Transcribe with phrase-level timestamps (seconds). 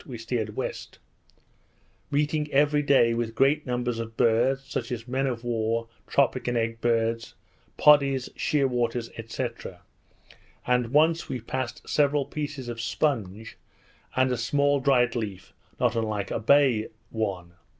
[0.03, 0.97] we steered west;
[2.09, 6.57] meeting every day with great numbers of birds, such as men of war, tropic, and
[6.57, 7.35] egg birds,
[7.77, 9.47] podies, sheer waters, &c.
[10.65, 13.59] and once we passed several pieces of sponge,
[14.15, 17.53] and a small dried leaf not unlike a bay one.